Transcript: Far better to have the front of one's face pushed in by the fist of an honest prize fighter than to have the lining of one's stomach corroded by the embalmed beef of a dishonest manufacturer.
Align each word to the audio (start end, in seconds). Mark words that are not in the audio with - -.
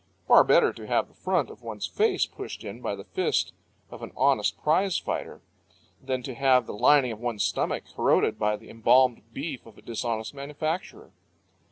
Far 0.27 0.43
better 0.43 0.73
to 0.73 0.87
have 0.87 1.07
the 1.07 1.13
front 1.13 1.51
of 1.51 1.61
one's 1.61 1.85
face 1.85 2.25
pushed 2.25 2.63
in 2.63 2.81
by 2.81 2.95
the 2.95 3.03
fist 3.03 3.53
of 3.91 4.01
an 4.01 4.11
honest 4.17 4.57
prize 4.59 4.97
fighter 4.97 5.41
than 6.01 6.23
to 6.23 6.33
have 6.33 6.65
the 6.65 6.73
lining 6.73 7.11
of 7.11 7.19
one's 7.19 7.43
stomach 7.43 7.83
corroded 7.95 8.39
by 8.39 8.57
the 8.57 8.71
embalmed 8.71 9.31
beef 9.31 9.63
of 9.67 9.77
a 9.77 9.83
dishonest 9.83 10.33
manufacturer. 10.33 11.11